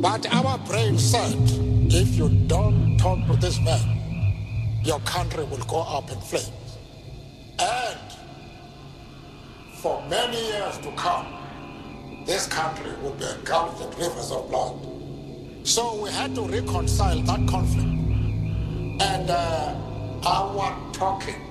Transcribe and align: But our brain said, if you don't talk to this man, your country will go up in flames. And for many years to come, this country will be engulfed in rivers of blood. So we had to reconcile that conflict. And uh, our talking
But 0.00 0.32
our 0.32 0.58
brain 0.58 0.96
said, 0.96 1.34
if 1.90 2.14
you 2.14 2.28
don't 2.46 2.96
talk 2.98 3.18
to 3.26 3.36
this 3.36 3.58
man, 3.60 4.80
your 4.84 5.00
country 5.00 5.42
will 5.42 5.64
go 5.66 5.80
up 5.80 6.08
in 6.12 6.20
flames. 6.20 6.78
And 7.58 7.98
for 9.82 10.00
many 10.08 10.40
years 10.40 10.78
to 10.78 10.92
come, 10.92 11.26
this 12.26 12.46
country 12.46 12.92
will 13.02 13.14
be 13.14 13.24
engulfed 13.24 13.82
in 13.82 13.90
rivers 13.98 14.30
of 14.30 14.48
blood. 14.48 14.76
So 15.66 16.00
we 16.00 16.10
had 16.10 16.32
to 16.36 16.42
reconcile 16.42 17.18
that 17.22 17.48
conflict. 17.48 17.88
And 19.00 19.30
uh, 19.30 19.74
our 20.24 20.92
talking 20.92 21.47